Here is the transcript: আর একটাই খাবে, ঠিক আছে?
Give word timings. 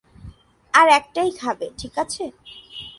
আর 0.73 0.87
একটাই 0.89 1.31
খাবে, 1.31 1.67
ঠিক 1.77 1.93
আছে? 1.97 2.23